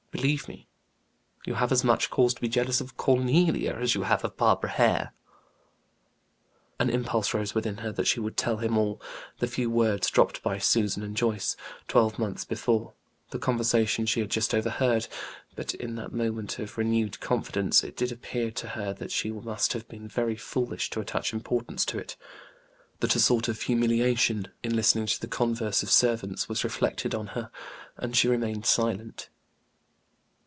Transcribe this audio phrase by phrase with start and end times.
[0.11, 0.67] Believe me,
[1.45, 4.71] you have as much cause to be jealous of Cornelia as you have of Barbara
[4.71, 5.13] Hare."
[6.81, 9.01] An impulse rose within her that she would tell him all;
[9.39, 11.55] the few words dropped by Susan and Joyce,
[11.87, 12.91] twelve months before,
[13.29, 15.07] the conversation she had just overheard;
[15.55, 19.71] but in that moment of renewed confidence, it did appear to her that she must
[19.73, 22.17] have been very foolish to attach importance to it
[22.99, 27.27] that a sort of humiliation, in listening to the converse of servants, was reflected on
[27.27, 27.49] her,
[27.95, 29.29] and she remained silent.